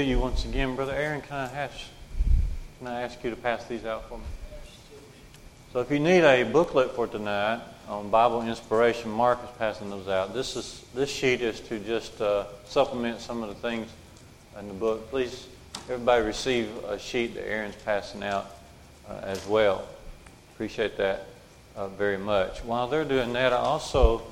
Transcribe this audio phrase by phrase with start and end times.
[0.00, 1.22] you once again, Brother Aaron.
[1.22, 1.74] Can I ask,
[2.78, 4.24] can I ask you to pass these out for me?
[5.72, 10.08] So if you need a booklet for tonight on Bible inspiration, Mark is passing those
[10.08, 10.34] out.
[10.34, 13.88] This is this sheet is to just uh, supplement some of the things
[14.58, 15.10] in the book.
[15.10, 15.46] Please,
[15.88, 18.46] everybody receive a sheet that Aaron's passing out
[19.08, 19.86] uh, as well.
[20.54, 21.26] Appreciate that
[21.76, 22.64] uh, very much.
[22.64, 24.22] While they're doing that, I also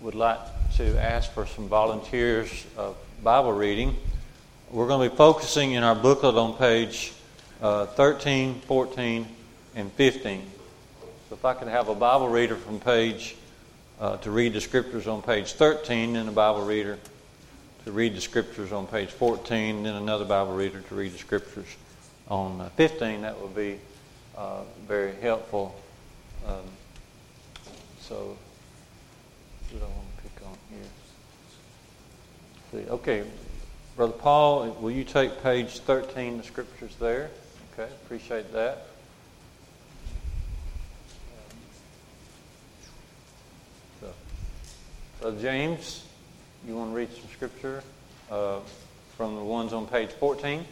[0.00, 0.38] would like
[0.76, 3.96] to ask for some volunteers of Bible reading.
[4.70, 7.14] We're going to be focusing in our booklet on page
[7.62, 9.26] uh, 13, 14,
[9.74, 10.42] and 15.
[11.00, 13.34] So if I could have a Bible reader from page
[13.98, 16.98] uh, to read the scriptures on page 13, and a Bible reader
[17.86, 21.18] to read the scriptures on page 14, and then another Bible reader to read the
[21.18, 21.74] scriptures
[22.28, 23.78] on uh, 15, that would be
[24.36, 25.74] uh, very helpful.
[26.46, 26.56] Um,
[28.02, 28.36] so,
[29.70, 30.90] what do I want to pick on here?
[32.84, 33.24] See, okay,
[33.98, 37.30] Brother Paul, will you take page 13, the scriptures there?
[37.72, 38.86] Okay, appreciate that.
[44.00, 44.06] So,
[45.20, 46.04] Brother James,
[46.64, 47.82] you want to read some scripture
[48.30, 48.60] uh,
[49.16, 50.64] from the ones on page 14?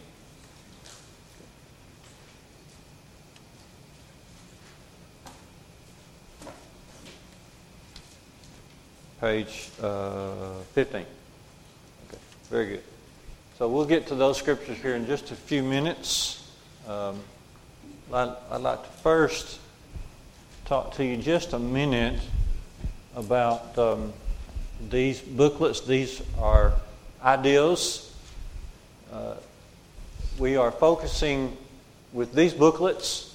[9.21, 11.01] Page uh, 15.
[11.01, 11.07] Okay,
[12.51, 12.83] very good.
[13.59, 16.47] So we'll get to those scriptures here in just a few minutes.
[16.87, 17.19] Um,
[18.13, 19.61] I'd, I'd like to first
[20.67, 22.21] talk to you just a minute
[23.15, 24.13] about um,
[24.91, 25.81] these booklets.
[25.81, 26.75] These are
[27.23, 28.15] ideals.
[29.11, 29.37] Uh,
[30.39, 31.57] we are focusing
[32.13, 33.35] with these booklets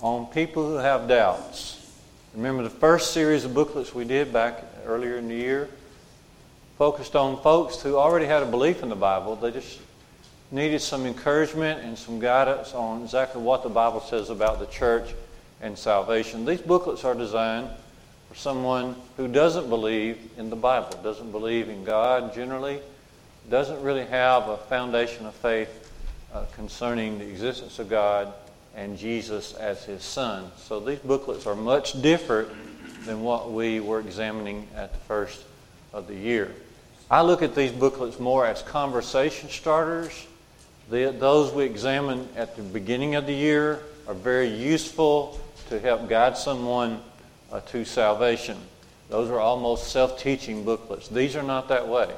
[0.00, 1.94] on people who have doubts.
[2.34, 5.68] Remember the first series of booklets we did back earlier in the year?
[6.78, 9.36] Focused on folks who already had a belief in the Bible.
[9.36, 9.78] They just
[10.50, 15.14] needed some encouragement and some guidance on exactly what the Bible says about the church
[15.60, 16.44] and salvation.
[16.44, 17.68] These booklets are designed
[18.28, 22.80] for someone who doesn't believe in the Bible, doesn't believe in God generally,
[23.48, 25.92] doesn't really have a foundation of faith
[26.32, 28.32] uh, concerning the existence of God
[28.74, 30.50] and Jesus as his son.
[30.56, 32.48] So these booklets are much different
[33.04, 35.44] than what we were examining at the first
[35.92, 36.52] of the year.
[37.10, 40.26] I look at these booklets more as conversation starters.
[40.88, 45.38] The, those we examine at the beginning of the year are very useful
[45.68, 47.02] to help guide someone
[47.52, 48.56] uh, to salvation.
[49.10, 51.08] Those are almost self teaching booklets.
[51.08, 52.08] These are not that way.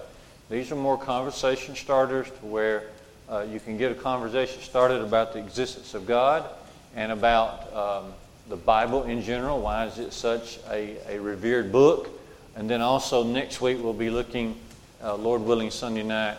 [0.51, 2.85] These are more conversation starters to where
[3.29, 6.49] uh, you can get a conversation started about the existence of God
[6.95, 8.13] and about um,
[8.49, 9.61] the Bible in general.
[9.61, 12.09] Why is it such a, a revered book?
[12.55, 14.57] And then also next week we'll be looking
[15.07, 16.37] uh, Lord willing, Sunday night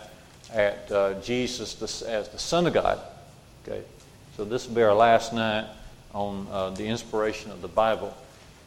[0.53, 2.99] at uh, Jesus as the Son of God.
[3.65, 3.81] Okay,
[4.35, 5.65] so this will be our last night
[6.13, 8.15] on uh, the inspiration of the Bible.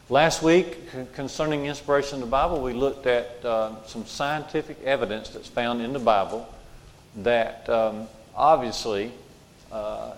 [0.09, 0.77] Last week,
[1.13, 5.93] concerning inspiration of the Bible, we looked at uh, some scientific evidence that's found in
[5.93, 6.51] the Bible
[7.17, 9.11] that um, obviously
[9.71, 10.13] uh,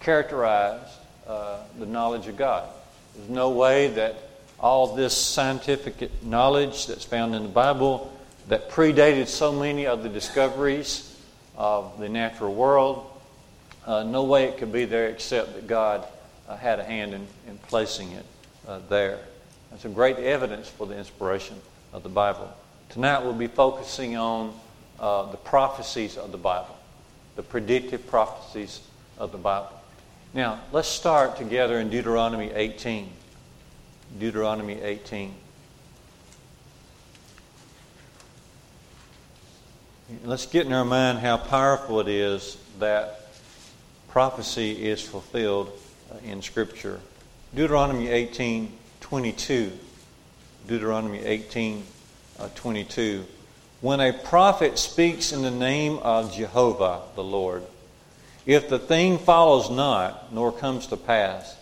[0.00, 0.88] characterize
[1.26, 2.68] uh, the knowledge of God.
[3.16, 4.27] There's no way that
[4.60, 8.12] all this scientific knowledge that's found in the Bible
[8.48, 11.16] that predated so many of the discoveries
[11.56, 13.06] of the natural world.
[13.86, 16.06] Uh, no way it could be there except that God
[16.48, 18.24] uh, had a hand in, in placing it
[18.66, 19.20] uh, there.
[19.70, 21.56] That's a great evidence for the inspiration
[21.92, 22.52] of the Bible.
[22.88, 24.58] Tonight we'll be focusing on
[24.98, 26.76] uh, the prophecies of the Bible,
[27.36, 28.80] the predictive prophecies
[29.18, 29.72] of the Bible.
[30.34, 33.10] Now, let's start together in Deuteronomy 18.
[34.16, 35.34] Deuteronomy 18.
[40.24, 43.28] Let's get in our mind how powerful it is that
[44.08, 45.70] prophecy is fulfilled
[46.10, 47.00] uh, in Scripture.
[47.54, 49.72] Deuteronomy 18 22.
[50.66, 51.84] Deuteronomy 18
[52.38, 53.26] uh, 22.
[53.80, 57.62] When a prophet speaks in the name of Jehovah the Lord,
[58.44, 61.54] if the thing follows not, nor comes to pass,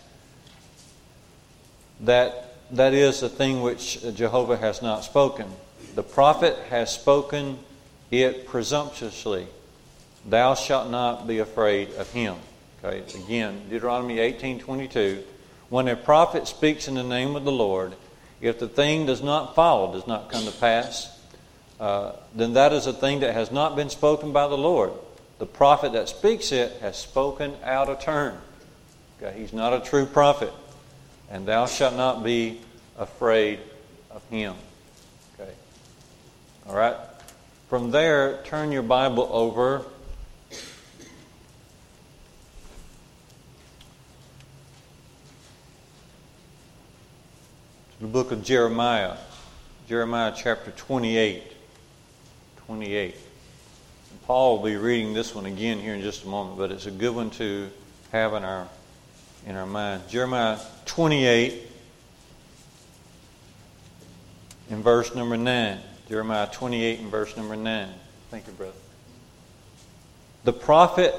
[2.01, 5.47] that that is the thing which Jehovah has not spoken.
[5.95, 7.59] The prophet has spoken
[8.11, 9.47] it presumptuously.
[10.25, 12.35] Thou shalt not be afraid of him.
[12.83, 15.23] Okay, again, Deuteronomy 18:22.
[15.69, 17.93] When a prophet speaks in the name of the Lord,
[18.39, 21.09] if the thing does not follow, does not come to pass,
[21.79, 24.91] uh, then that is a thing that has not been spoken by the Lord.
[25.39, 28.37] The prophet that speaks it has spoken out of turn.
[29.21, 30.53] Okay, he's not a true prophet
[31.29, 32.59] and thou shalt not be
[32.97, 33.59] afraid
[34.11, 34.55] of him.
[35.39, 35.51] Okay.
[36.67, 36.95] All right?
[37.67, 39.83] from there, turn your Bible over
[40.49, 40.57] to
[47.99, 49.17] the book of Jeremiah,
[49.89, 51.43] Jeremiah chapter 28.
[52.67, 53.15] 28.
[54.11, 56.85] And Paul will be reading this one again here in just a moment, but it's
[56.85, 57.69] a good one to
[58.13, 58.69] have in our
[59.47, 60.03] in our mind.
[60.09, 61.61] Jeremiah 28
[64.69, 65.79] in verse number 9.
[66.09, 67.89] Jeremiah 28 in verse number 9.
[68.29, 68.73] Thank you, brother.
[70.43, 71.15] The prophet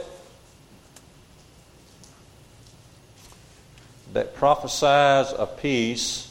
[4.13, 6.27] that prophesies a peace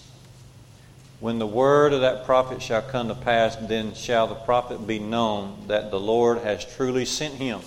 [1.19, 5.00] when the word of that prophet shall come to pass, then shall the prophet be
[5.00, 7.61] known that the Lord has truly sent him.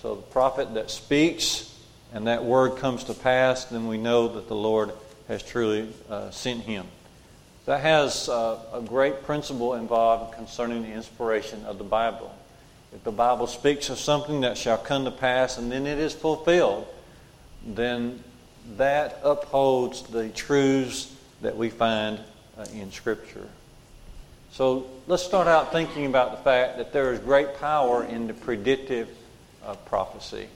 [0.00, 1.77] So the prophet that speaks
[2.12, 4.92] and that word comes to pass, then we know that the Lord
[5.28, 6.86] has truly uh, sent him.
[7.66, 12.34] That has uh, a great principle involved concerning the inspiration of the Bible.
[12.94, 16.14] If the Bible speaks of something that shall come to pass and then it is
[16.14, 16.86] fulfilled,
[17.66, 18.24] then
[18.76, 22.20] that upholds the truths that we find
[22.56, 23.46] uh, in Scripture.
[24.52, 28.34] So let's start out thinking about the fact that there is great power in the
[28.34, 29.08] predictive
[29.64, 30.48] uh, prophecy.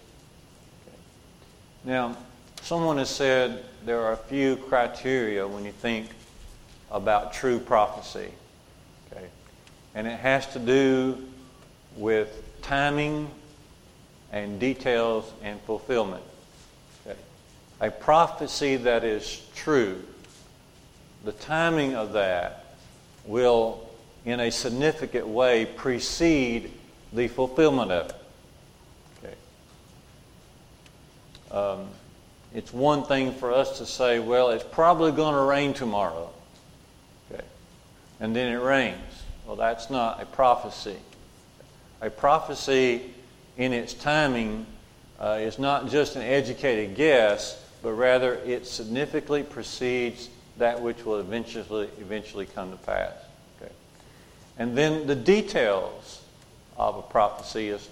[1.84, 2.16] Now,
[2.62, 6.08] someone has said there are a few criteria when you think
[6.90, 8.30] about true prophecy.
[9.10, 9.26] Okay?
[9.94, 11.22] And it has to do
[11.96, 13.28] with timing
[14.30, 16.22] and details and fulfillment.
[17.06, 17.18] Okay?
[17.80, 20.02] A prophecy that is true
[21.24, 22.64] the timing of that
[23.24, 23.88] will,
[24.24, 26.72] in a significant way, precede
[27.12, 28.16] the fulfillment of it.
[29.22, 29.34] Okay.
[31.52, 31.88] Um,
[32.54, 36.30] it's one thing for us to say, well, it's probably going to rain tomorrow.
[37.30, 37.44] Okay.
[38.20, 39.22] And then it rains.
[39.46, 40.96] Well, that's not a prophecy.
[42.00, 43.02] A prophecy
[43.56, 44.66] in its timing
[45.20, 50.28] uh, is not just an educated guess, but rather it significantly precedes
[50.58, 53.12] that which will eventually, eventually come to pass.
[53.60, 53.72] Okay?
[54.58, 56.22] And then the details
[56.76, 57.88] of a prophecy is,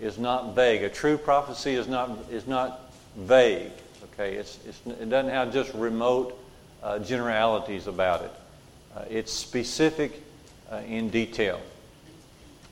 [0.00, 0.82] is not vague.
[0.82, 2.83] A true prophecy is not, is not
[3.16, 3.72] vague.
[4.04, 4.34] Okay?
[4.34, 6.38] It's, it's, it doesn't have just remote
[6.82, 8.32] uh, generalities about it.
[8.94, 10.22] Uh, it's specific
[10.70, 11.60] uh, in detail.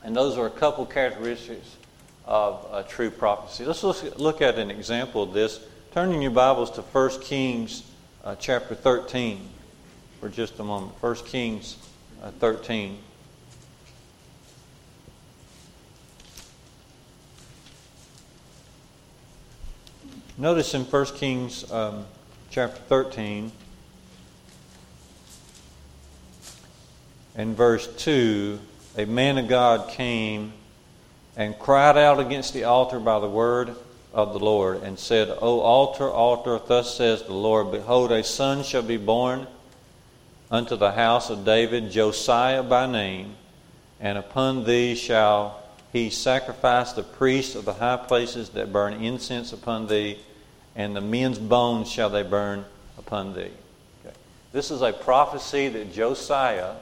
[0.05, 1.77] And those are a couple characteristics
[2.25, 3.65] of true prophecy.
[3.65, 5.61] Let's look at an example of this.
[5.93, 7.83] Turning your Bibles to 1 Kings
[8.25, 9.49] uh, chapter 13
[10.21, 10.93] for just a moment.
[11.01, 11.77] 1 Kings
[12.23, 12.99] uh, 13.
[20.39, 22.07] Notice in 1 Kings um,
[22.51, 23.53] chapter 13
[27.37, 28.59] and verse 2
[28.97, 30.55] a man of God came
[31.37, 33.77] and cried out against the altar by the word
[34.15, 38.63] of the Lord, and said, O altar, altar, thus says the Lord, Behold, a son
[38.63, 39.47] shall be born
[40.51, 43.35] unto the house of David, Josiah by name,
[44.01, 45.62] and upon thee shall
[45.93, 50.19] he sacrificed the priests of the high places that burn incense upon thee,
[50.75, 52.65] and the men's bones shall they burn
[52.97, 53.51] upon thee.
[54.05, 54.17] Okay.
[54.53, 56.77] This is a prophecy that Josiah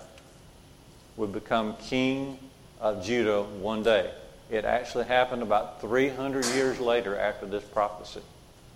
[1.16, 2.38] would become king
[2.80, 4.12] of Judah one day.
[4.48, 8.22] It actually happened about 300 years later after this prophecy.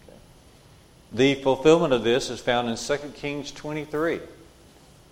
[0.02, 0.18] Okay.
[1.12, 4.20] The fulfillment of this is found in 2 Kings 23.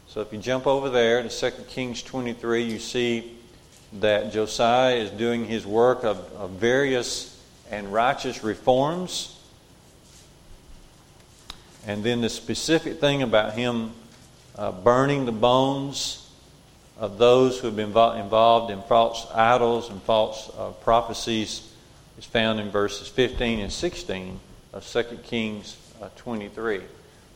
[0.09, 3.39] So if you jump over there to 2 Kings 23, you see
[4.01, 9.39] that Josiah is doing his work of, of various and righteous reforms.
[11.87, 13.93] And then the specific thing about him
[14.57, 16.31] uh, burning the bones
[16.99, 21.73] of those who have been involved in false idols and false uh, prophecies
[22.19, 24.39] is found in verses 15 and 16
[24.73, 26.81] of 2 Kings uh, 23.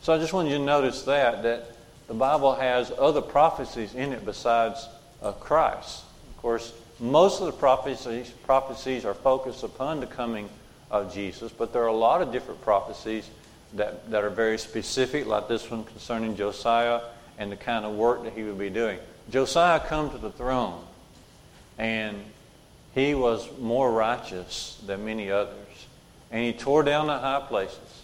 [0.01, 1.71] So I just wanted you to notice that, that
[2.07, 4.87] the Bible has other prophecies in it besides
[5.21, 6.03] uh, Christ.
[6.37, 10.49] Of course, most of the prophecies, prophecies are focused upon the coming
[10.91, 13.27] of Jesus, but there are a lot of different prophecies
[13.73, 17.01] that, that are very specific, like this one concerning Josiah
[17.39, 18.99] and the kind of work that he would be doing.
[19.31, 20.79] Josiah come to the throne,
[21.79, 22.15] and
[22.93, 25.55] he was more righteous than many others.
[26.29, 28.03] And he tore down the high places,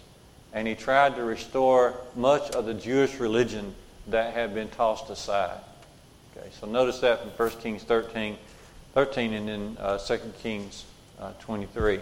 [0.52, 3.76] and he tried to restore much of the Jewish religion
[4.08, 5.60] that had been tossed aside.
[6.36, 8.36] Okay, so notice that from 1 Kings 13,
[8.92, 10.84] 13 and then uh, 2 Kings
[11.20, 12.00] uh, 23.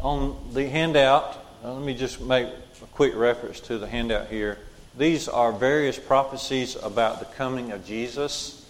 [0.00, 4.58] On the handout, uh, let me just make a quick reference to the handout here.
[4.98, 8.60] These are various prophecies about the coming of Jesus.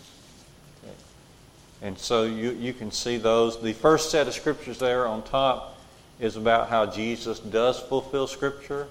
[1.83, 3.61] And so you, you can see those.
[3.61, 5.79] The first set of scriptures there on top
[6.19, 8.87] is about how Jesus does fulfill Scripture.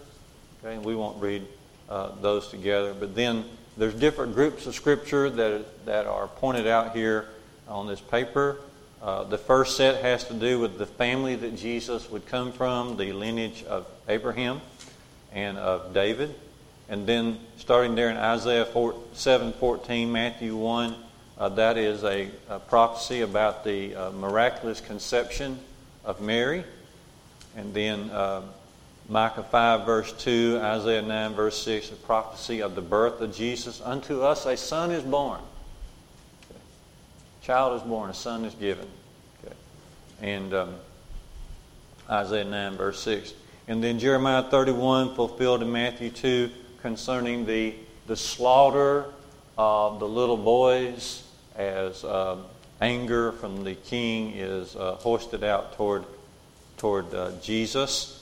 [0.63, 1.45] Okay, and we won't read
[1.87, 2.93] uh, those together.
[2.93, 3.45] But then
[3.79, 7.29] there's different groups of Scripture that, that are pointed out here
[7.69, 8.57] on this paper.
[9.01, 12.97] Uh, the first set has to do with the family that Jesus would come from,
[12.97, 14.59] the lineage of Abraham
[15.31, 16.35] and of David.
[16.89, 20.95] And then starting there in Isaiah 4, 7 14, Matthew 1,
[21.37, 25.57] uh, that is a, a, prophecy about the uh, miraculous conception
[26.03, 26.65] of Mary.
[27.55, 28.41] And then uh,
[29.09, 33.81] Micah 5, verse 2, Isaiah 9, verse 6, a prophecy of the birth of Jesus.
[33.81, 35.41] Unto us a son is born.
[36.45, 36.59] Okay.
[37.41, 38.87] Child is born, a son is given.
[39.43, 39.55] Okay.
[40.21, 40.75] And um,
[42.07, 43.33] Isaiah 9, verse 6.
[43.67, 46.51] And then Jeremiah 31, fulfilled in Matthew 2,
[46.83, 47.73] concerning the,
[48.05, 49.05] the slaughter
[49.57, 51.23] of the little boys
[51.55, 52.37] as uh,
[52.79, 56.05] anger from the king is uh, hoisted out toward,
[56.77, 58.18] toward uh, Jesus.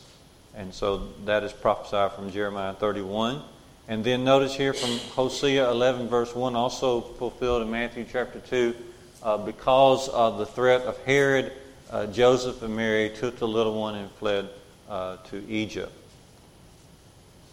[0.58, 3.42] And so that is prophesied from Jeremiah 31.
[3.88, 8.76] And then notice here from Hosea 11, verse 1, also fulfilled in Matthew chapter 2,
[9.22, 11.54] uh, because of the threat of Herod,
[11.92, 14.50] uh, Joseph and Mary took the little one and fled
[14.90, 15.92] uh, to Egypt.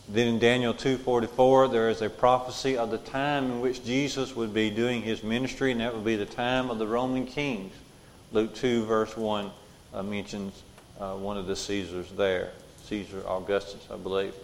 [0.09, 4.53] Then in Daniel 2:44 there is a prophecy of the time in which Jesus would
[4.53, 7.73] be doing his ministry and that would be the time of the Roman kings.
[8.33, 9.51] Luke 2 verse 1
[9.95, 10.63] uh, mentions
[11.01, 12.51] uh, one of the Caesars there,
[12.89, 14.35] Caesar Augustus, I believe.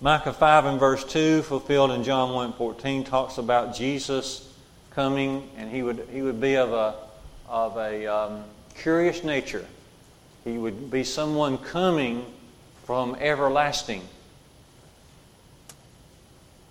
[0.00, 4.52] Micah 5 and verse 2 fulfilled in John 1:14 talks about Jesus
[4.90, 6.94] coming and he would he would be of a
[7.48, 9.66] of a um, curious nature.
[10.44, 12.24] He would be someone coming
[12.84, 14.02] from everlasting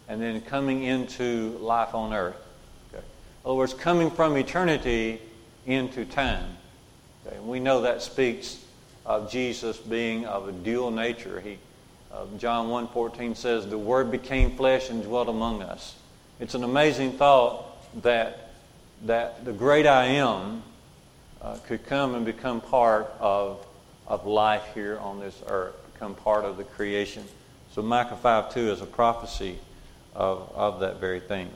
[0.07, 2.37] and then coming into life on earth.
[2.93, 3.03] Okay.
[3.03, 5.19] In other words, coming from eternity
[5.65, 6.57] into time.
[7.25, 7.39] Okay.
[7.39, 8.64] we know that speaks
[9.05, 11.39] of Jesus being of a dual nature.
[11.39, 11.59] He,
[12.11, 15.95] uh, John 1.14 says, the Word became flesh and dwelt among us.
[16.39, 17.63] It's an amazing thought
[18.01, 18.51] that,
[19.03, 20.63] that the great I am
[21.41, 23.65] uh, could come and become part of,
[24.07, 27.23] of life here on this earth, become part of the creation.
[27.71, 29.59] So Micah 5.2 is a prophecy
[30.15, 31.49] of, of that very thing.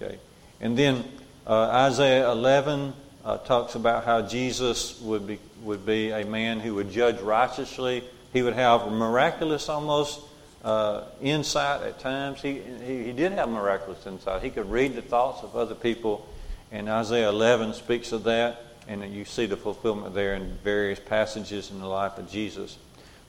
[0.00, 0.18] Okay,
[0.60, 1.04] and then
[1.46, 2.92] uh, Isaiah 11
[3.24, 5.38] uh, talks about how Jesus would be
[5.68, 8.04] would be a man who would judge righteously.
[8.32, 10.20] He would have miraculous almost
[10.64, 12.42] uh, insight at times.
[12.42, 14.42] He, he, he did have miraculous insight.
[14.42, 16.28] He could read the thoughts of other people,
[16.72, 21.70] and Isaiah 11 speaks of that, and you see the fulfillment there in various passages
[21.70, 22.76] in the life of Jesus.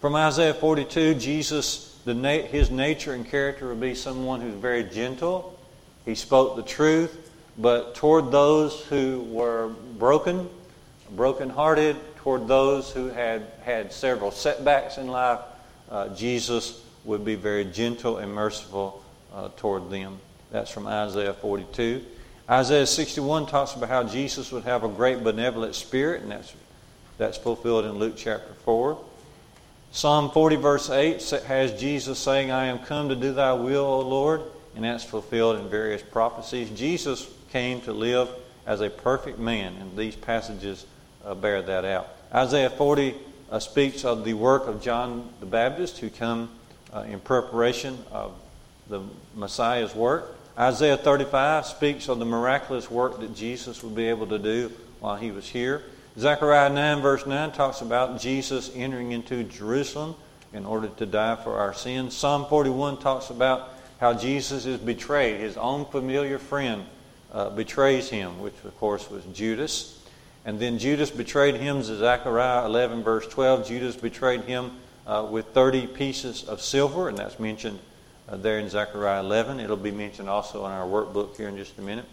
[0.01, 4.83] From Isaiah 42, Jesus the na- his nature and character would be someone who's very
[4.83, 5.57] gentle.
[6.05, 10.49] He spoke the truth, but toward those who were broken,
[11.11, 15.39] brokenhearted, toward those who had had several setbacks in life,
[15.89, 20.19] uh, Jesus would be very gentle and merciful uh, toward them.
[20.51, 22.03] That's from Isaiah 42.
[22.49, 26.53] Isaiah 61 talks about how Jesus would have a great benevolent spirit, and that's,
[27.17, 28.99] that's fulfilled in Luke chapter 4.
[29.91, 34.01] Psalm 40, verse 8 has Jesus saying, I am come to do thy will, O
[34.01, 34.41] Lord,
[34.75, 36.69] and that's fulfilled in various prophecies.
[36.71, 38.29] Jesus came to live
[38.65, 40.85] as a perfect man, and these passages
[41.23, 42.09] uh, bear that out.
[42.33, 43.15] Isaiah 40
[43.51, 46.49] uh, speaks of the work of John the Baptist, who come
[46.93, 48.33] uh, in preparation of
[48.87, 49.01] the
[49.35, 50.35] Messiah's work.
[50.57, 55.15] Isaiah 35 speaks of the miraculous work that Jesus would be able to do while
[55.15, 55.83] he was here.
[56.17, 60.15] Zechariah 9, verse 9, talks about Jesus entering into Jerusalem
[60.51, 62.15] in order to die for our sins.
[62.15, 65.39] Psalm 41 talks about how Jesus is betrayed.
[65.39, 66.85] His own familiar friend
[67.31, 69.98] uh, betrays him, which of course was Judas.
[70.45, 73.67] And then Judas betrayed him, Zechariah 11, verse 12.
[73.67, 74.71] Judas betrayed him
[75.05, 77.79] uh, with 30 pieces of silver, and that's mentioned
[78.27, 79.59] uh, there in Zechariah 11.
[79.59, 82.05] It'll be mentioned also in our workbook here in just a minute.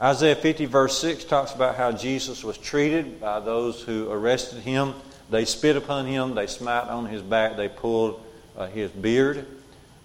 [0.00, 4.94] Isaiah 50, verse 6, talks about how Jesus was treated by those who arrested him.
[5.30, 8.20] They spit upon him, they smite on his back, they pulled
[8.56, 9.46] uh, his beard.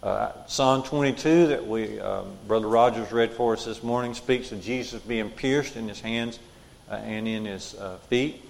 [0.03, 4.61] Uh, Psalm 22, that we, um, Brother Rogers read for us this morning, speaks of
[4.61, 6.41] Jesus being pierced in his hands uh,
[6.97, 8.43] and in his uh, feet.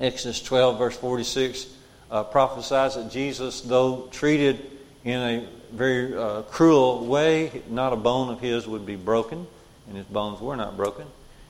[0.00, 1.66] Exodus 12, verse 46,
[2.10, 4.70] uh, prophesies that Jesus, though treated
[5.04, 9.46] in a very uh, cruel way, not a bone of his would be broken
[9.88, 11.06] and his bones were not broken.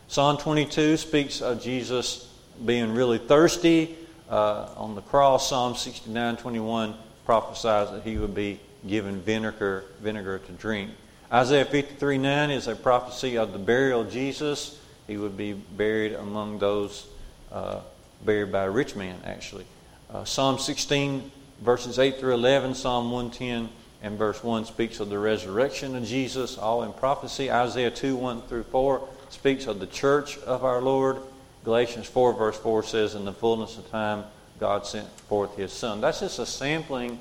[0.08, 2.32] Psalm 22 speaks of Jesus
[2.64, 3.96] being really thirsty
[4.28, 5.48] uh, on the cross.
[5.48, 10.90] Psalm 69 21 prophesies that he would be given vinegar, vinegar to drink.
[11.32, 16.12] Isaiah 53 9 is a prophecy of the burial of Jesus he would be buried
[16.14, 17.06] among those
[17.50, 17.80] uh,
[18.24, 19.66] buried by a rich man, actually.
[20.10, 21.30] Uh, Psalm 16,
[21.60, 23.68] verses 8 through 11, Psalm 110
[24.02, 27.50] and verse 1 speaks of the resurrection of Jesus, all in prophecy.
[27.50, 31.18] Isaiah 2, 1 through 4 speaks of the church of our Lord.
[31.64, 34.24] Galatians 4, verse 4 says, In the fullness of time,
[34.58, 36.00] God sent forth his Son.
[36.00, 37.18] That's just a sampling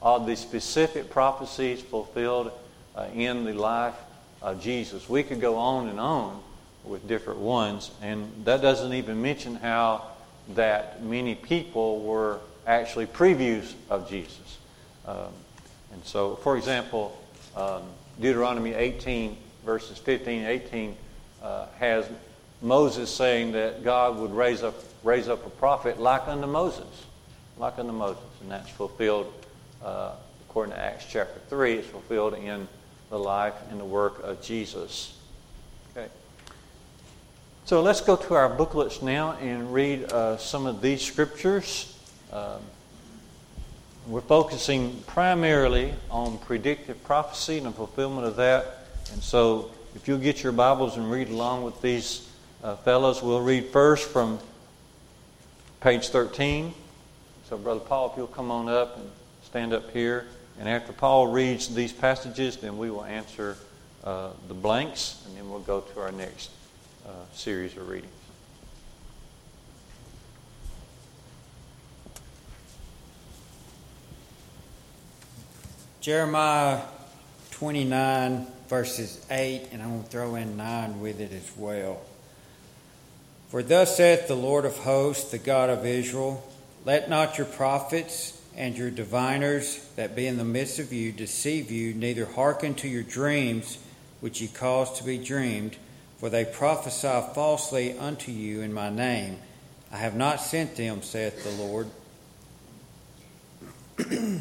[0.00, 2.50] of the specific prophecies fulfilled
[2.96, 3.94] uh, in the life
[4.40, 5.08] of Jesus.
[5.08, 6.42] We could go on and on
[6.84, 10.06] with different ones, and that doesn't even mention how
[10.54, 14.58] that many people were actually previews of Jesus.
[15.06, 15.32] Um,
[15.92, 17.16] and so, for example,
[17.56, 17.82] um,
[18.20, 20.96] Deuteronomy 18, verses 15 and 18,
[21.42, 22.08] uh, has
[22.60, 27.06] Moses saying that God would raise up, raise up a prophet like unto Moses,
[27.58, 28.22] like unto Moses.
[28.40, 29.32] And that's fulfilled,
[29.84, 30.12] uh,
[30.48, 32.68] according to Acts chapter 3, it's fulfilled in
[33.10, 35.18] the life and the work of Jesus.
[35.96, 36.08] Okay.
[37.64, 41.96] So let's go to our booklets now and read uh, some of these scriptures.
[42.32, 42.60] Um,
[44.08, 48.88] we're focusing primarily on predictive prophecy and the fulfillment of that.
[49.12, 52.28] And so, if you'll get your Bibles and read along with these
[52.64, 54.40] uh, fellows, we'll read first from
[55.80, 56.74] page 13.
[57.48, 59.08] So, Brother Paul, if you'll come on up and
[59.44, 60.26] stand up here.
[60.58, 63.56] And after Paul reads these passages, then we will answer
[64.02, 66.50] uh, the blanks, and then we'll go to our next
[67.06, 68.12] uh, series of readings.
[76.00, 76.80] Jeremiah
[77.52, 82.00] 29, verses 8, and I'm going to throw in 9 with it as well.
[83.50, 86.42] For thus saith the Lord of hosts, the God of Israel
[86.84, 91.70] Let not your prophets and your diviners that be in the midst of you deceive
[91.70, 93.78] you, neither hearken to your dreams
[94.20, 95.76] which ye cause to be dreamed,
[96.22, 99.36] for they prophesy falsely unto you in my name.
[99.90, 101.88] I have not sent them, saith the Lord.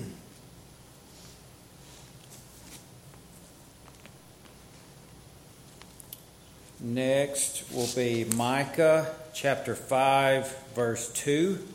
[6.80, 11.68] Next will be Micah chapter 5, verse 2.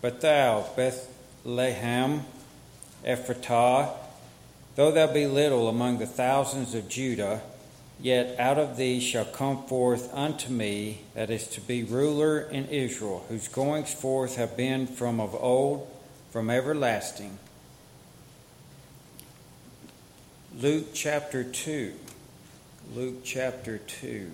[0.00, 2.22] But thou, Bethlehem,
[3.04, 3.98] Ephratah,
[4.74, 7.40] though thou be little among the thousands of Judah,
[8.00, 12.66] yet out of thee shall come forth unto me that is to be ruler in
[12.66, 15.88] Israel, whose goings forth have been from of old,
[16.30, 17.38] from everlasting.
[20.58, 21.92] Luke chapter 2.
[22.94, 24.30] Luke chapter 2.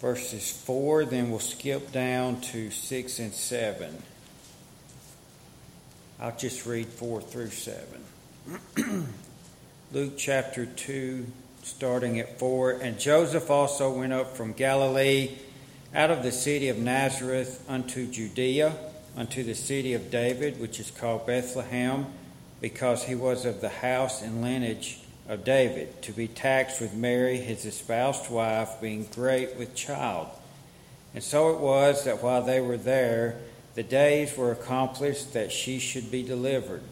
[0.00, 4.02] Verses 4, then we'll skip down to 6 and 7.
[6.20, 7.86] I'll just read 4 through 7.
[9.92, 11.26] Luke chapter 2,
[11.62, 12.72] starting at 4.
[12.72, 15.36] And Joseph also went up from Galilee
[15.94, 18.74] out of the city of Nazareth unto Judea
[19.16, 22.06] unto the city of David, which is called Bethlehem,
[22.60, 27.38] because he was of the house and lineage of David, to be taxed with Mary,
[27.38, 30.28] his espoused wife, being great with child.
[31.14, 33.40] And so it was that while they were there,
[33.76, 36.82] the days were accomplished that she should be delivered.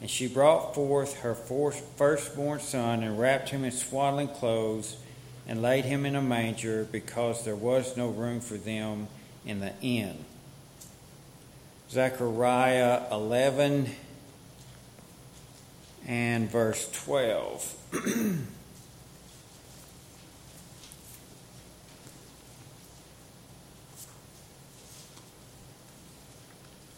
[0.00, 4.96] And she brought forth her firstborn son and wrapped him in swaddling clothes
[5.46, 9.06] and laid him in a manger because there was no room for them
[9.46, 10.24] in the inn.
[11.88, 13.90] Zechariah 11
[16.08, 17.76] and verse 12.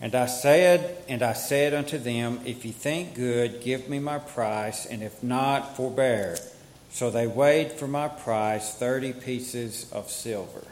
[0.04, 4.18] And I said, and I said unto them, If ye think good, give me my
[4.18, 6.36] price, and if not, forbear.
[6.90, 10.66] So they weighed for my price thirty pieces of silver.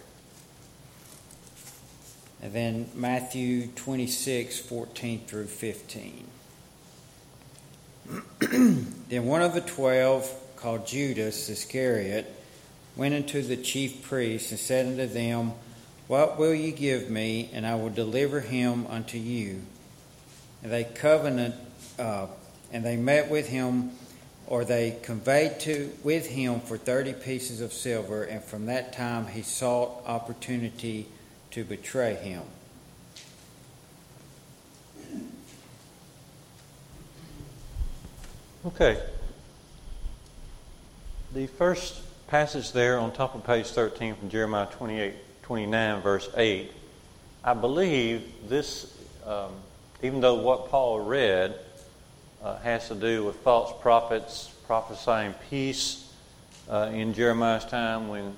[2.43, 6.27] And then Matthew 26, 14 through 15.
[9.09, 12.31] then one of the twelve, called Judas Iscariot,
[12.97, 15.53] went unto the chief priests and said unto them,
[16.13, 19.63] What will ye give me, and I will deliver him unto you?
[20.63, 21.55] And they covenant,
[21.99, 22.27] uh,
[22.71, 23.93] and they met with him,
[24.47, 29.27] or they conveyed to with him for thirty pieces of silver, and from that time
[29.29, 31.07] he sought opportunity
[31.53, 32.43] to betray him.
[38.67, 39.01] Okay.
[41.33, 46.73] The first passage there on top of page 13 from Jeremiah 28, 29, verse 8,
[47.45, 49.51] I believe this, um,
[50.03, 51.59] even though what Paul read
[52.43, 56.13] uh, has to do with false prophets prophesying peace
[56.69, 58.35] uh, in Jeremiah's time when,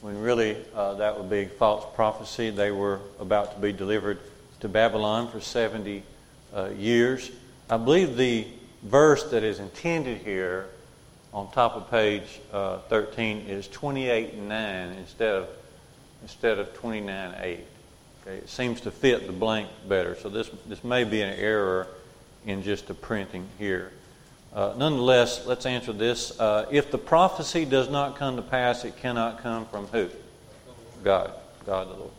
[0.00, 2.50] when really uh, that would be false prophecy.
[2.50, 4.18] They were about to be delivered
[4.60, 6.02] to Babylon for 70
[6.54, 7.30] uh, years.
[7.68, 8.46] I believe the
[8.82, 10.66] verse that is intended here
[11.32, 15.48] on top of page uh, 13 is 28 and 9 instead of,
[16.24, 17.60] instead of 29 8.
[18.26, 20.16] Okay, it seems to fit the blank better.
[20.16, 21.86] So this, this may be an error
[22.46, 23.92] in just the printing here.
[24.54, 26.40] Uh, nonetheless, let's answer this.
[26.40, 30.08] Uh, if the prophecy does not come to pass, it cannot come from who?
[31.02, 31.30] God.
[31.66, 32.10] God the Lord.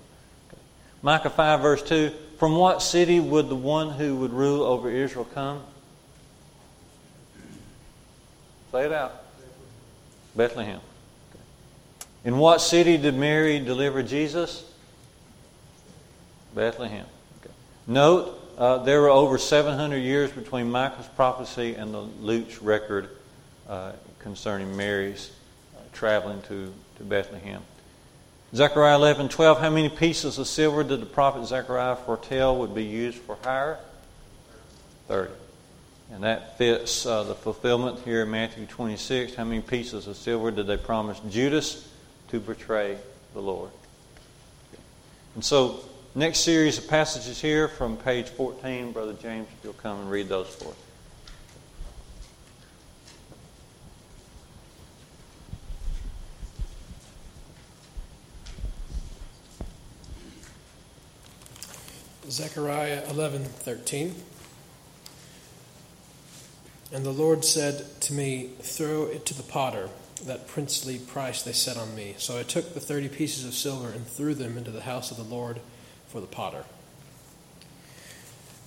[0.49, 0.61] Okay.
[1.01, 5.25] Micah 5, verse 2 From what city would the one who would rule over Israel
[5.33, 5.63] come?
[8.71, 9.23] Say it out.
[10.35, 10.81] Bethlehem.
[12.25, 14.67] In what city did Mary deliver Jesus?
[16.55, 17.05] Bethlehem.
[17.39, 17.53] Okay.
[17.85, 23.09] Note, uh, there were over 700 years between Micah's prophecy and the Luke's record
[23.69, 25.31] uh, concerning Mary's
[25.75, 27.61] uh, traveling to, to Bethlehem.
[28.55, 29.59] Zechariah 11, 12.
[29.59, 33.77] How many pieces of silver did the prophet Zechariah foretell would be used for hire?
[35.09, 35.31] 30.
[36.11, 39.35] And that fits uh, the fulfillment here in Matthew 26.
[39.35, 41.87] How many pieces of silver did they promise Judas
[42.29, 42.97] to betray
[43.33, 43.71] the Lord?
[45.35, 45.81] And so
[46.17, 48.93] Next series of passages here from page 14.
[48.93, 50.75] Brother James, if you'll come and read those for us.
[62.29, 64.13] Zechariah 11:13
[66.93, 69.89] And the Lord said to me, Throw it to the potter,
[70.25, 72.15] that princely price they set on me.
[72.17, 75.17] So I took the thirty pieces of silver and threw them into the house of
[75.17, 75.59] the Lord
[76.07, 76.65] for the potter.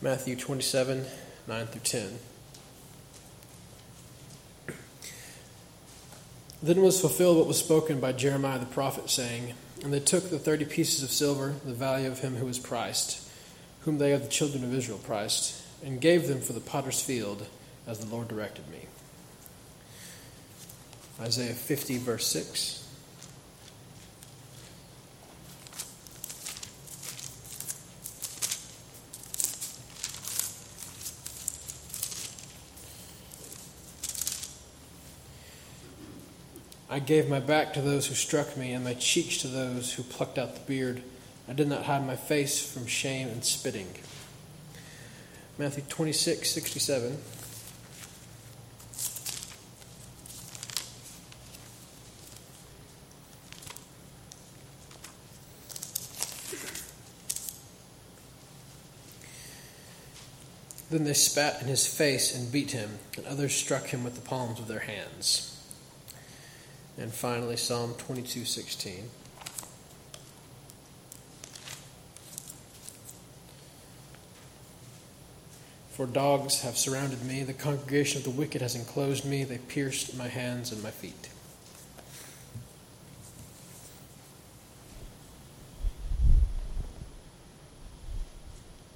[0.01, 1.05] Matthew 27
[1.47, 2.18] 9 through 10.
[6.62, 10.38] Then was fulfilled what was spoken by Jeremiah the prophet, saying, And they took the
[10.38, 13.27] thirty pieces of silver, the value of him who was priced,
[13.83, 17.47] whom they of the children of Israel priced, and gave them for the potter's field,
[17.87, 18.87] as the Lord directed me.
[21.20, 22.88] Isaiah 50, verse 6.
[36.90, 40.02] I gave my back to those who struck me, and my cheeks to those who
[40.02, 41.02] plucked out the beard.
[41.48, 43.88] I did not hide my face from shame and spitting.
[45.59, 47.18] Matthew 26, 67.
[60.90, 64.22] Then they spat in his face and beat him, and others struck him with the
[64.22, 65.55] palms of their hands.
[66.96, 69.11] And finally, Psalm 22:16.
[75.92, 80.16] For dogs have surrounded me, the congregation of the wicked has enclosed me, they pierced
[80.16, 81.29] my hands and my feet.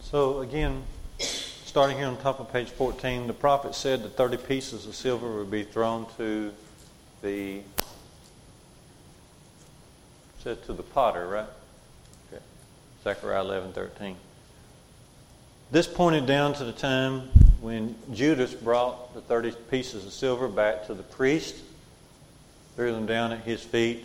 [0.00, 0.84] So, again,
[1.72, 5.38] starting here on top of page 14, the prophet said that 30 pieces of silver
[5.38, 6.52] would be thrown to
[7.22, 7.62] the
[10.40, 11.46] said to the potter, right?
[12.30, 12.42] Okay.
[13.02, 14.16] Zechariah 11, 13.
[15.70, 17.20] This pointed down to the time
[17.62, 21.56] when Judas brought the 30 pieces of silver back to the priest,
[22.76, 24.04] threw them down at his feet.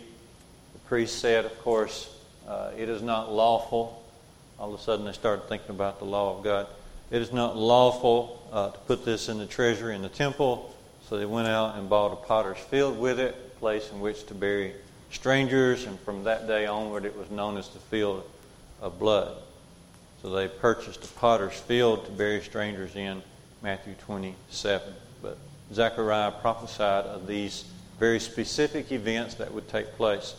[0.72, 2.08] The priest said, of course,
[2.48, 4.02] uh, it is not lawful.
[4.58, 6.66] All of a sudden, they started thinking about the law of God.
[7.10, 10.74] It is not lawful uh, to put this in the treasury in the temple.
[11.08, 14.26] So they went out and bought a potter's field with it, a place in which
[14.26, 14.74] to bury
[15.10, 18.28] strangers, and from that day onward it was known as the field
[18.82, 19.36] of blood.
[20.20, 23.22] So they purchased a potter's field to bury strangers in,
[23.62, 24.92] Matthew 27.
[25.22, 25.38] But
[25.72, 27.64] Zechariah prophesied of these
[27.98, 30.34] very specific events that would take place.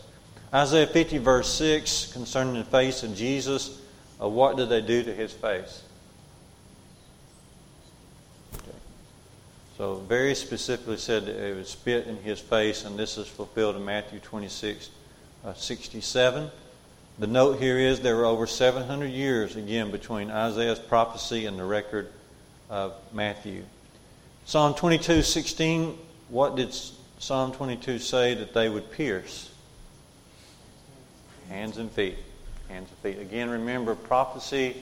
[0.54, 3.82] Isaiah 50, verse 6, concerning the face of Jesus,
[4.22, 5.84] uh, what did they do to his face?
[9.80, 13.78] So, very specifically said that it would spit in his face, and this is fulfilled
[13.78, 14.90] in Matthew 26
[15.46, 16.52] uh, 67.
[17.18, 21.64] The note here is there were over 700 years, again, between Isaiah's prophecy and the
[21.64, 22.12] record
[22.70, 23.64] of Matthew.
[24.44, 26.76] Psalm 22 16, what did
[27.20, 29.50] Psalm 22 say that they would pierce?
[31.48, 32.18] Hands and feet.
[32.68, 33.22] Hands and feet.
[33.22, 34.76] Again, remember, prophecy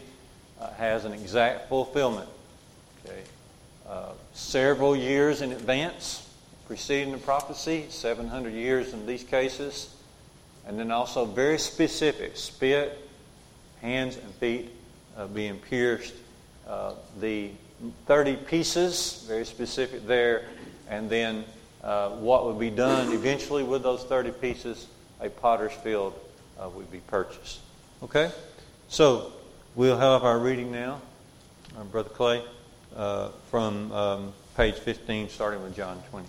[0.60, 2.30] uh, has an exact fulfillment.
[3.06, 3.22] Okay.
[3.88, 6.30] Uh, several years in advance,
[6.68, 9.96] preceding the prophecy, 700 years in these cases.
[10.68, 13.08] And then also very specific spit,
[13.82, 14.70] hands and feet
[15.16, 16.14] uh, being pierced.
[16.68, 17.52] Uh, the
[18.08, 20.44] 30 pieces, very specific there.
[20.90, 21.46] And then
[21.82, 24.88] uh, what would be done eventually with those 30 pieces,
[25.22, 26.14] a potter's field
[26.60, 27.60] uh, would be purchased.
[28.04, 28.32] Okay?
[28.90, 29.32] So
[29.76, 31.02] we'll have our reading now,
[31.80, 32.44] uh, Brother Clay,
[32.98, 36.28] uh, from um, page 15, starting with John 20.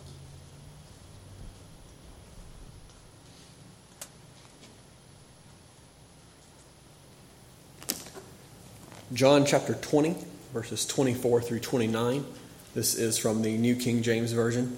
[9.14, 10.16] John chapter 20,
[10.52, 12.26] verses 24 through 29.
[12.74, 14.76] This is from the New King James Version.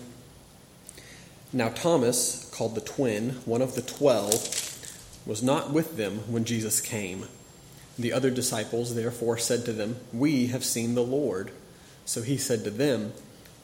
[1.53, 4.33] Now, Thomas, called the twin, one of the twelve,
[5.26, 7.26] was not with them when Jesus came.
[7.98, 11.50] The other disciples therefore said to them, We have seen the Lord.
[12.05, 13.13] So he said to them,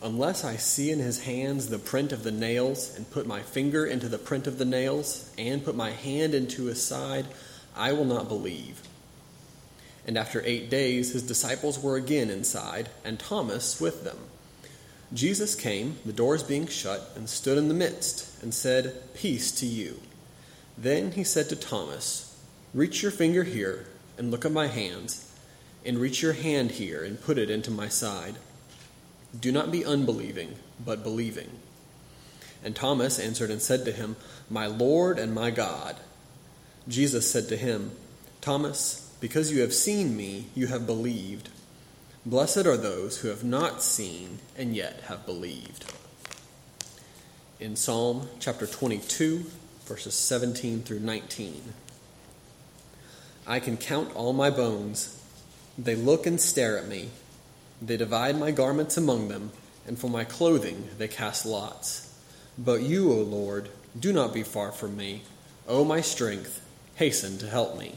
[0.03, 3.87] Unless I see in his hands the print of the nails, and put my finger
[3.87, 7.27] into the print of the nails, and put my hand into his side,
[7.75, 8.83] I will not believe.
[10.07, 14.19] And after eight days, his disciples were again inside, and Thomas with them.
[15.13, 19.67] Jesus came, the doors being shut, and stood in the midst, and said, Peace to
[19.67, 20.01] you.
[20.77, 22.37] Then he said to Thomas,
[22.75, 23.87] Reach your finger here,
[24.19, 25.33] and look at my hands,
[25.87, 28.35] and reach your hand here, and put it into my side.
[29.39, 31.51] Do not be unbelieving, but believing.
[32.65, 34.17] And Thomas answered and said to him,
[34.51, 35.97] My Lord and my God.
[36.89, 37.93] Jesus said to him,
[38.41, 41.49] Thomas, because you have seen me, you have believed.
[42.25, 45.85] Blessed are those who have not seen and yet have believed.
[47.61, 49.47] In Psalm chapter 22,
[49.85, 51.73] verses 17 through 19.
[53.47, 55.16] I can count all my bones.
[55.79, 57.11] They look and stare at me.
[57.83, 59.53] They divide my garments among them,
[59.87, 62.15] and for my clothing they cast lots.
[62.59, 65.23] But you, O Lord, do not be far from me.
[65.69, 66.61] O my strength,
[66.95, 67.97] hasten to help me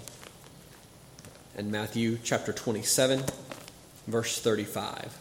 [1.60, 3.22] and Matthew chapter 27,
[4.08, 5.18] verse 35.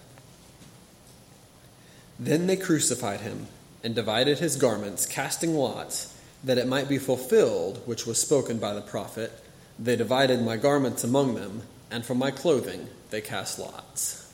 [2.17, 3.49] Then they crucified him
[3.83, 8.73] and divided his garments, casting lots, that it might be fulfilled which was spoken by
[8.73, 9.33] the prophet
[9.81, 14.25] They divided my garments among them, and for my clothing they cast lots.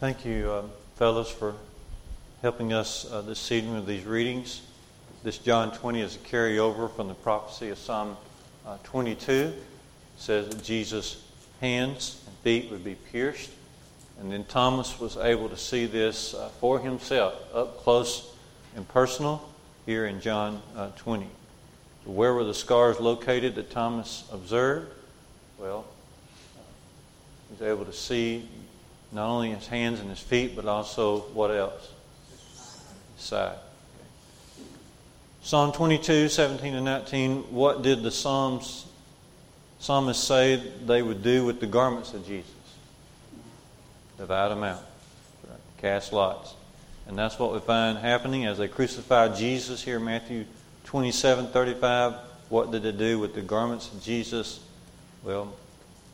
[0.00, 0.62] Thank you, uh,
[0.96, 1.54] fellows, for
[2.40, 4.62] helping us uh, this evening with these readings.
[5.22, 8.16] This John 20 is a carryover from the prophecy of Psalm
[8.66, 9.32] uh, 22.
[9.32, 9.54] It
[10.16, 11.22] says that Jesus'
[11.60, 13.50] hands and feet would be pierced.
[14.18, 18.34] And then Thomas was able to see this uh, for himself, up close
[18.74, 19.49] and personal,
[19.86, 21.26] here in John uh, 20.
[22.04, 24.90] So where were the scars located that Thomas observed?
[25.58, 25.84] Well,
[27.48, 28.48] he was able to see
[29.12, 31.92] not only his hands and his feet, but also what else?
[33.16, 33.56] His side.
[35.42, 37.42] Psalm 22, 17 and 19.
[37.50, 38.86] What did the Psalms,
[39.78, 42.50] psalmist say they would do with the garments of Jesus?
[44.18, 44.82] Divide them out,
[45.78, 46.54] cast lots.
[47.10, 50.44] And that's what we find happening as they crucified Jesus here in Matthew
[50.84, 52.14] 27, 35.
[52.50, 54.60] What did they do with the garments of Jesus?
[55.24, 55.52] Well,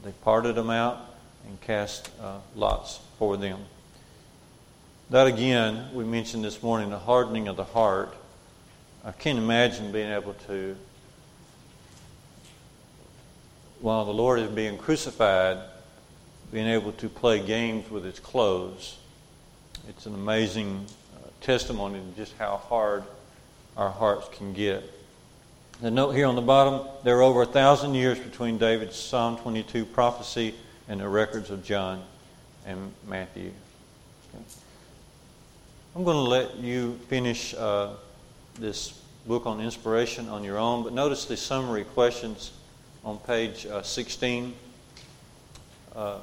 [0.03, 0.99] they parted them out
[1.47, 3.59] and cast uh, lots for them.
[5.11, 8.17] That again, we mentioned this morning, the hardening of the heart
[9.05, 10.79] I can't imagine being able to,
[13.83, 15.59] while the Lord is being crucified,
[16.51, 18.97] being able to play games with his clothes.
[19.89, 23.05] It's an amazing uh, testimony to just how hard
[23.77, 24.83] our hearts can get.
[25.81, 29.37] The note here on the bottom there are over a thousand years between David's Psalm
[29.39, 30.55] 22 prophecy
[30.89, 32.03] and the records of John
[32.65, 33.53] and Matthew.
[35.95, 37.55] I'm going to let you finish.
[37.55, 37.95] Uh,
[38.59, 42.53] this book on inspiration on your own, but notice the summary questions
[43.05, 44.55] on page uh, 16.
[45.95, 46.21] Um,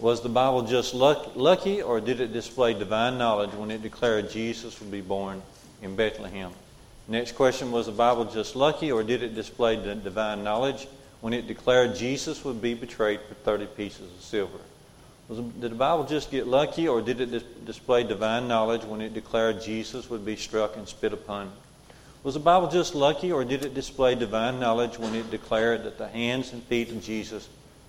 [0.00, 4.30] was the Bible just luck, lucky, or did it display divine knowledge when it declared
[4.30, 5.42] Jesus would be born
[5.82, 6.52] in Bethlehem?
[7.08, 10.86] Next question Was the Bible just lucky, or did it display divine knowledge
[11.20, 14.58] when it declared Jesus would be betrayed for 30 pieces of silver?
[15.28, 19.00] Was, did the Bible just get lucky, or did it dis- display divine knowledge when
[19.00, 21.52] it declared Jesus would be struck and spit upon?
[22.22, 25.98] Was the Bible just lucky, or did it display divine knowledge when it declared that
[25.98, 27.48] the hands and feet of Jesus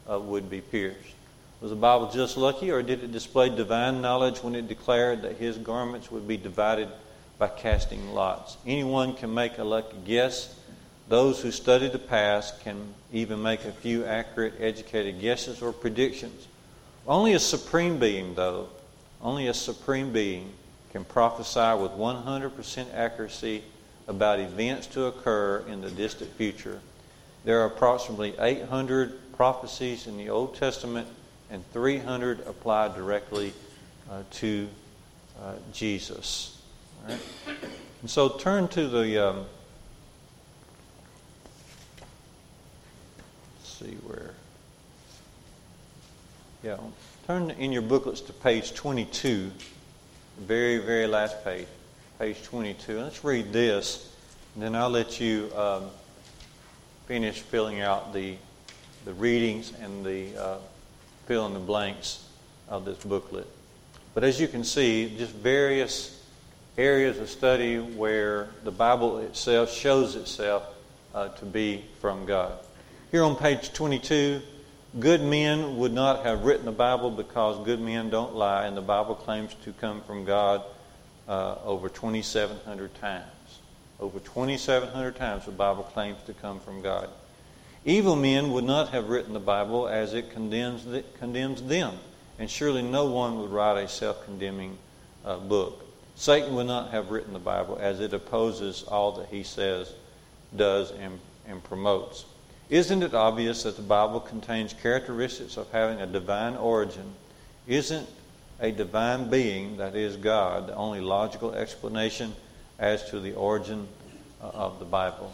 [0.10, 1.14] uh, would be pierced?
[1.62, 5.38] Was the Bible just lucky, or did it display divine knowledge when it declared that
[5.38, 6.90] his garments would be divided
[7.38, 8.58] by casting lots?
[8.66, 10.56] Anyone can make a lucky guess,
[11.12, 16.48] Those who study the past can even make a few accurate, educated guesses or predictions.
[17.06, 18.70] Only a supreme being, though,
[19.22, 20.54] only a supreme being
[20.94, 23.64] can prophesy with 100% accuracy
[24.08, 26.80] about events to occur in the distant future.
[27.44, 31.10] There are approximately 800 prophecies in the Old Testament
[31.52, 33.54] and 300 applied directly
[34.10, 34.68] uh, to
[35.40, 36.60] uh, Jesus.
[37.08, 39.30] And so turn to the.
[39.30, 39.46] Um,
[43.64, 44.32] see where.
[46.64, 46.78] Yeah,
[47.28, 49.52] turn in your booklets to page 22,
[50.38, 51.68] the very, very last page,
[52.20, 53.00] page 22.
[53.00, 54.16] Let's read this,
[54.54, 55.90] and then I'll let you um,
[57.08, 58.36] finish filling out the,
[59.06, 60.58] the readings and the uh,
[61.32, 62.26] fill in the blanks
[62.68, 63.48] of this booklet.
[64.14, 66.22] But as you can see, just various
[66.78, 70.64] areas of study where the Bible itself shows itself
[71.16, 72.52] uh, to be from God.
[73.12, 74.42] Here on page 22,
[75.00, 78.82] good men would not have written the Bible because good men don't lie, and the
[78.82, 80.62] Bible claims to come from God
[81.30, 83.24] uh, over 2,700 times.
[84.02, 87.08] Over 2,700 times the Bible claims to come from God.
[87.84, 91.98] Evil men would not have written the Bible as it condemns, the, condemns them,
[92.38, 94.78] and surely no one would write a self condemning
[95.26, 95.84] uh, book.
[96.16, 99.94] Satan would not have written the Bible as it opposes all that he says,
[100.56, 102.26] does, and, and promotes.
[102.70, 107.16] Isn't it obvious that the Bible contains characteristics of having a divine origin?
[107.66, 108.08] Isn't
[108.60, 112.36] a divine being, that is God, the only logical explanation
[112.78, 113.88] as to the origin
[114.40, 115.34] uh, of the Bible?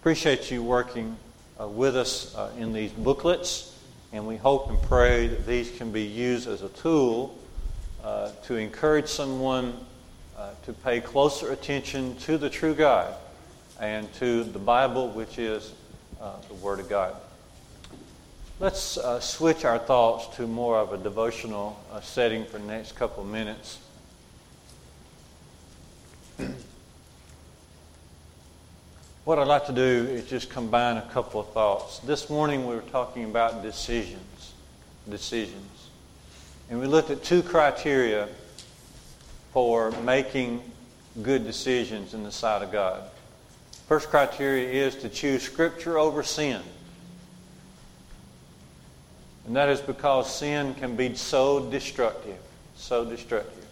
[0.00, 1.16] Appreciate you working
[1.60, 3.74] uh, with us uh, in these booklets,
[4.12, 7.36] and we hope and pray that these can be used as a tool
[8.04, 9.74] uh, to encourage someone
[10.36, 13.14] uh, to pay closer attention to the true God
[13.80, 15.72] and to the Bible, which is
[16.20, 17.14] uh, the Word of God.
[18.60, 23.24] Let's uh, switch our thoughts to more of a devotional setting for the next couple
[23.24, 23.78] minutes.
[29.26, 31.98] What I'd like to do is just combine a couple of thoughts.
[31.98, 34.52] This morning we were talking about decisions.
[35.10, 35.88] Decisions.
[36.70, 38.28] And we looked at two criteria
[39.52, 40.62] for making
[41.24, 43.02] good decisions in the sight of God.
[43.88, 46.62] First criteria is to choose Scripture over sin.
[49.48, 52.38] And that is because sin can be so destructive.
[52.76, 53.66] So destructive.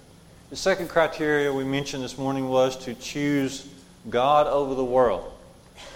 [0.51, 3.69] The second criteria we mentioned this morning was to choose
[4.11, 5.31] God over the world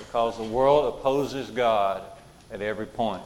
[0.08, 2.02] because the world opposes God
[2.50, 3.22] at every point.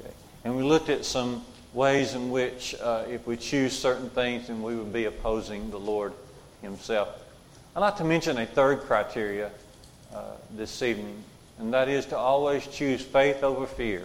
[0.00, 0.12] Okay.
[0.44, 4.62] And we looked at some ways in which, uh, if we choose certain things, then
[4.62, 6.12] we would be opposing the Lord
[6.62, 7.08] Himself.
[7.74, 9.50] I'd like to mention a third criteria
[10.14, 10.22] uh,
[10.54, 11.24] this evening,
[11.58, 14.04] and that is to always choose faith over fear.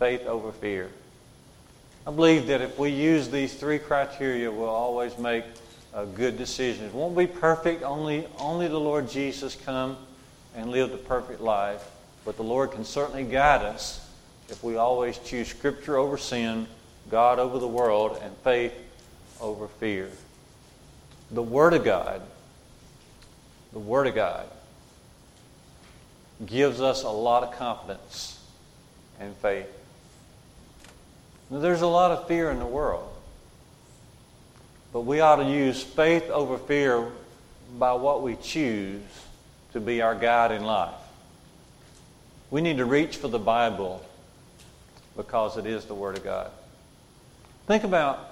[0.00, 0.90] Faith over fear.
[2.08, 5.44] I believe that if we use these three criteria, we'll always make
[5.94, 6.88] uh, good decisions.
[6.88, 7.84] It won't be perfect.
[7.84, 9.96] Only, only the Lord Jesus come
[10.54, 11.84] and live the perfect life,
[12.24, 14.06] but the Lord can certainly guide us
[14.48, 16.66] if we always choose Scripture over sin,
[17.10, 18.74] God over the world, and faith
[19.40, 20.10] over fear.
[21.30, 22.22] The Word of God,
[23.72, 24.46] the Word of God,
[26.44, 28.42] gives us a lot of confidence
[29.20, 29.68] and faith.
[31.50, 33.08] Now, there's a lot of fear in the world,
[34.92, 37.08] but we ought to use faith over fear
[37.78, 39.02] by what we choose
[39.72, 40.94] to be our guide in life.
[42.50, 44.04] We need to reach for the Bible
[45.16, 46.50] because it is the Word of God.
[47.66, 48.30] Think about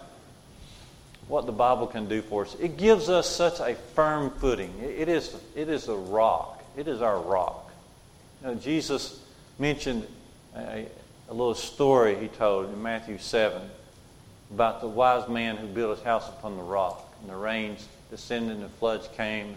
[1.28, 2.56] what the Bible can do for us.
[2.58, 4.72] It gives us such a firm footing.
[4.82, 6.64] It is, it is a rock.
[6.76, 7.70] It is our rock.
[8.40, 9.20] You know, Jesus
[9.58, 10.06] mentioned
[10.56, 10.86] a,
[11.28, 13.60] a little story he told in Matthew 7
[14.52, 17.04] about the wise man who built his house upon the rock.
[17.20, 19.56] And the rains descended and the floods came and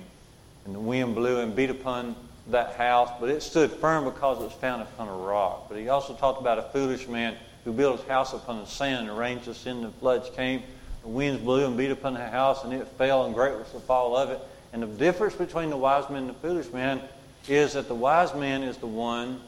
[0.65, 2.15] the wind blew and beat upon
[2.47, 5.67] that house, but it stood firm because it was founded upon a rock.
[5.69, 9.01] But he also talked about a foolish man who built his house upon the sand,
[9.01, 10.63] and the rains descended, the floods came,
[11.03, 13.79] the winds blew and beat upon the house, and it fell, and great was the
[13.79, 14.39] fall of it.
[14.73, 17.01] And the difference between the wise man and the foolish man
[17.47, 19.41] is that the wise man is the one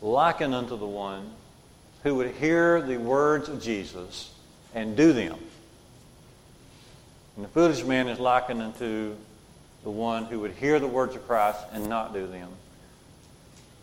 [0.00, 1.30] likened unto the one
[2.02, 4.32] who would hear the words of Jesus
[4.74, 5.38] and do them.
[7.36, 9.14] And the foolish man is likened unto
[9.82, 12.50] the one who would hear the words of Christ and not do them.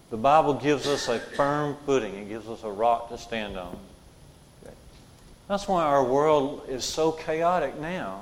[0.09, 3.77] The Bible gives us a firm footing, it gives us a rock to stand on.
[5.47, 8.21] That's why our world is so chaotic now.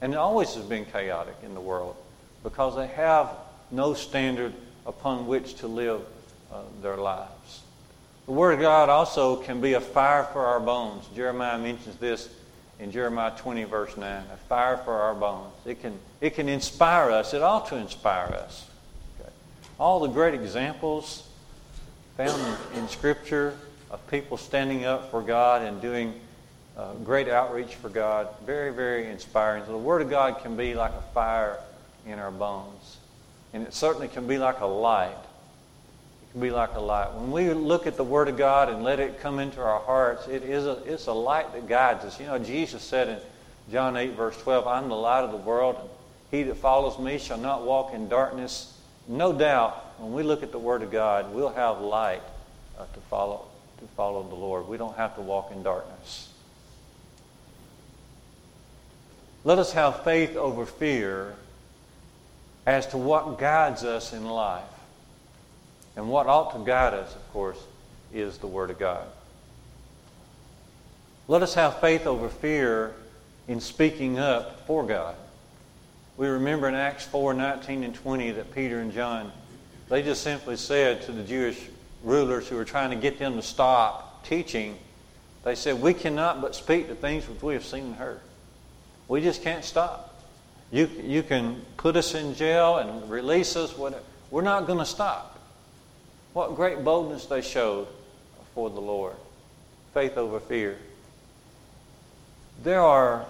[0.00, 1.96] And it always has been chaotic in the world
[2.44, 3.30] because they have
[3.70, 4.52] no standard
[4.86, 6.02] upon which to live
[6.52, 7.62] uh, their lives.
[8.26, 11.04] The Word of God also can be a fire for our bones.
[11.16, 12.28] Jeremiah mentions this
[12.80, 14.24] in Jeremiah 20, verse 9.
[14.32, 15.52] A fire for our bones.
[15.64, 17.34] It can, it can inspire us.
[17.34, 18.68] It ought to inspire us.
[19.20, 19.30] Okay.
[19.78, 21.28] All the great examples
[22.16, 22.40] found
[22.74, 23.56] in, in Scripture
[23.90, 26.14] of people standing up for God and doing
[26.76, 28.28] uh, great outreach for God.
[28.46, 29.64] Very, very inspiring.
[29.66, 31.58] So the Word of God can be like a fire
[32.06, 32.98] in our bones.
[33.52, 35.16] And it certainly can be like a light.
[36.38, 37.12] Be like a light.
[37.14, 40.28] When we look at the Word of God and let it come into our hearts,
[40.28, 42.20] it is a, it's a light that guides us.
[42.20, 43.18] You know, Jesus said in
[43.72, 45.76] John 8, verse 12, I'm the light of the world.
[45.80, 45.88] And
[46.30, 48.78] he that follows me shall not walk in darkness.
[49.08, 52.22] No doubt, when we look at the Word of God, we'll have light
[52.78, 53.46] uh, to follow
[53.80, 54.68] to follow the Lord.
[54.68, 56.28] We don't have to walk in darkness.
[59.44, 61.34] Let us have faith over fear
[62.66, 64.64] as to what guides us in life.
[65.96, 67.58] And what ought to guide us, of course,
[68.12, 69.06] is the Word of God.
[71.26, 72.94] Let us have faith over fear
[73.48, 75.14] in speaking up for God.
[76.16, 79.30] We remember in Acts 4 19 and 20 that Peter and John,
[79.88, 81.60] they just simply said to the Jewish
[82.02, 84.76] rulers who were trying to get them to stop teaching,
[85.44, 88.20] they said, We cannot but speak the things which we have seen and heard.
[89.06, 90.22] We just can't stop.
[90.70, 94.02] You, you can put us in jail and release us, whatever.
[94.30, 95.37] We're not going to stop.
[96.32, 97.88] What great boldness they showed
[98.54, 99.14] for the Lord.
[99.94, 100.76] Faith over fear.
[102.62, 103.24] There are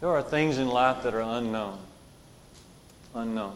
[0.00, 1.78] there are things in life that are unknown.
[3.14, 3.54] Unknown.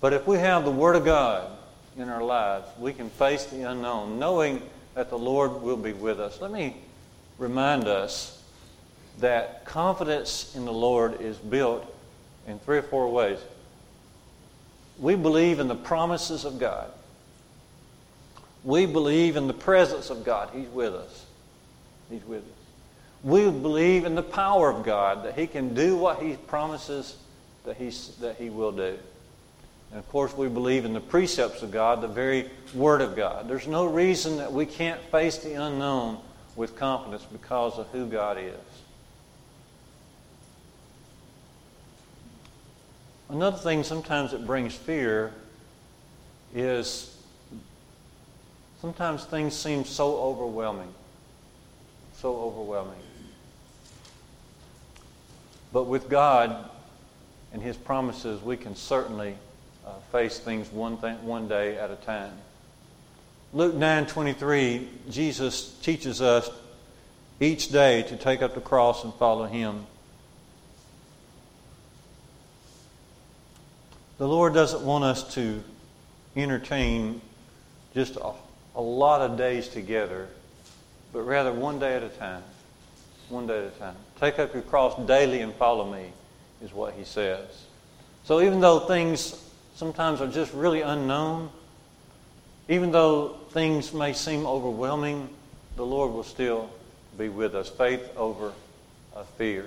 [0.00, 1.50] But if we have the Word of God
[1.96, 4.62] in our lives, we can face the unknown, knowing
[4.94, 6.40] that the Lord will be with us.
[6.40, 6.76] Let me
[7.38, 8.42] remind us
[9.18, 11.84] that confidence in the Lord is built
[12.50, 13.38] in three or four ways.
[14.98, 16.90] We believe in the promises of God.
[18.64, 20.50] We believe in the presence of God.
[20.52, 21.26] He's with us.
[22.10, 22.60] He's with us.
[23.22, 27.16] We believe in the power of God, that He can do what He promises
[27.64, 28.98] that, he's, that He will do.
[29.90, 33.48] And of course, we believe in the precepts of God, the very Word of God.
[33.48, 36.18] There's no reason that we can't face the unknown
[36.56, 38.54] with confidence because of who God is.
[43.30, 45.32] Another thing sometimes that brings fear
[46.54, 47.16] is
[48.80, 50.92] sometimes things seem so overwhelming.
[52.14, 52.98] So overwhelming.
[55.72, 56.68] But with God
[57.52, 59.36] and His promises, we can certainly
[59.86, 62.32] uh, face things one, thing, one day at a time.
[63.52, 66.50] Luke 9:23, Jesus teaches us
[67.40, 69.86] each day to take up the cross and follow him.
[74.20, 75.64] The Lord doesn't want us to
[76.36, 77.22] entertain
[77.94, 78.32] just a,
[78.76, 80.28] a lot of days together,
[81.10, 82.42] but rather one day at a time.
[83.30, 83.96] One day at a time.
[84.20, 86.12] Take up your cross daily and follow me,
[86.62, 87.48] is what he says.
[88.24, 89.42] So even though things
[89.76, 91.48] sometimes are just really unknown,
[92.68, 95.30] even though things may seem overwhelming,
[95.76, 96.68] the Lord will still
[97.16, 97.70] be with us.
[97.70, 98.52] Faith over
[99.38, 99.64] fear.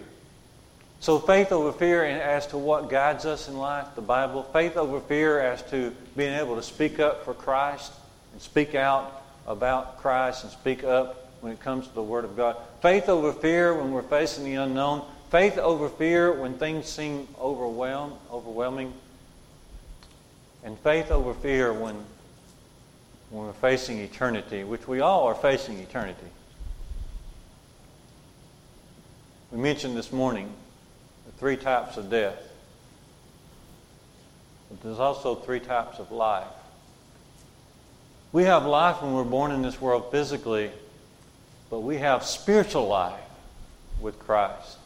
[1.03, 4.43] So, faith over fear as to what guides us in life, the Bible.
[4.53, 7.91] Faith over fear as to being able to speak up for Christ
[8.31, 12.37] and speak out about Christ and speak up when it comes to the Word of
[12.37, 12.55] God.
[12.81, 15.03] Faith over fear when we're facing the unknown.
[15.29, 18.93] Faith over fear when things seem overwhelmed, overwhelming
[20.63, 21.95] and faith over fear when,
[23.29, 26.27] when we're facing eternity, which we all are facing eternity.
[29.51, 30.49] We mentioned this morning
[31.43, 32.41] three types of death.
[34.69, 36.47] But there's also three types of life.
[38.31, 40.71] We have life when we're born in this world physically,
[41.69, 43.19] but we have spiritual life
[43.99, 44.77] with Christ.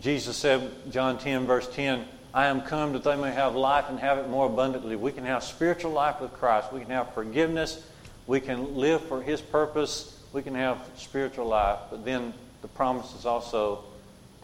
[0.00, 4.00] Jesus said, John 10, verse 10, I am come that they may have life and
[4.00, 4.96] have it more abundantly.
[4.96, 6.72] We can have spiritual life with Christ.
[6.72, 7.86] We can have forgiveness.
[8.26, 10.20] We can live for His purpose.
[10.32, 11.78] We can have spiritual life.
[11.88, 13.84] But then the promise is also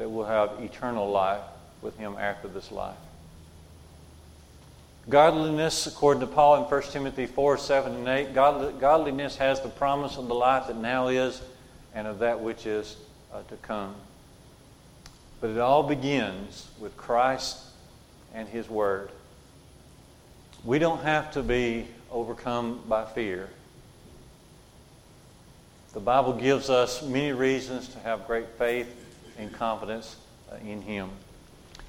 [0.02, 1.42] that we'll have eternal life
[1.80, 2.96] with Him after this life.
[5.08, 10.16] Godliness, according to Paul in 1 Timothy 4 7 and 8, godliness has the promise
[10.16, 11.40] of the life that now is
[11.94, 12.96] and of that which is
[13.32, 13.94] uh, to come.
[15.40, 17.60] But it all begins with Christ
[18.34, 19.08] and His Word.
[20.64, 23.48] We don't have to be overcome by fear.
[25.92, 28.98] The Bible gives us many reasons to have great faith
[29.38, 30.16] and confidence
[30.50, 31.10] uh, in Him.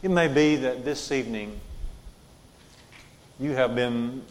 [0.02, 1.60] It may be that this evening
[3.40, 4.24] you have been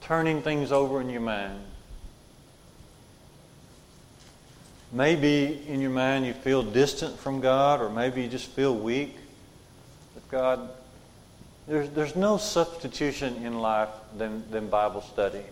[0.00, 1.60] turning things over in your mind.
[4.92, 9.16] Maybe in your mind you feel distant from God, or maybe you just feel weak.
[10.14, 10.70] But God,
[11.66, 15.42] there's, there's no substitution in life than, than Bible study,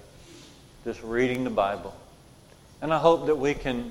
[0.85, 1.95] just reading the Bible.
[2.81, 3.91] And I hope that we can,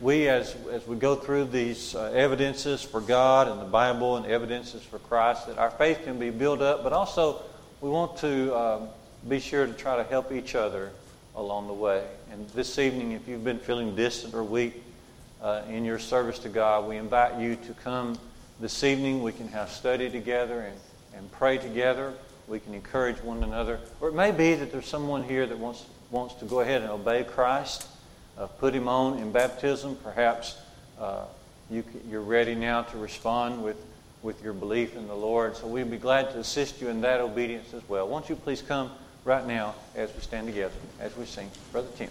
[0.00, 4.26] we as, as we go through these uh, evidences for God and the Bible and
[4.26, 7.42] evidences for Christ, that our faith can be built up, but also
[7.80, 8.88] we want to um,
[9.28, 10.90] be sure to try to help each other
[11.34, 12.04] along the way.
[12.30, 14.82] And this evening, if you've been feeling distant or weak
[15.42, 18.18] uh, in your service to God, we invite you to come
[18.60, 19.22] this evening.
[19.22, 20.76] We can have study together and,
[21.16, 22.14] and pray together.
[22.46, 23.80] We can encourage one another.
[24.00, 26.90] Or it may be that there's someone here that wants, wants to go ahead and
[26.90, 27.86] obey Christ,
[28.46, 29.96] put him on in baptism.
[30.02, 30.56] Perhaps
[31.00, 31.24] uh,
[31.70, 33.76] you, you're ready now to respond with,
[34.22, 35.56] with your belief in the Lord.
[35.56, 38.08] So we'd be glad to assist you in that obedience as well.
[38.08, 38.90] Won't you please come?
[39.28, 41.50] right now as we stand together, as we sing.
[41.70, 42.10] Brother Tim.